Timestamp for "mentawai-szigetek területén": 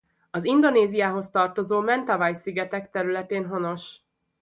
1.79-3.47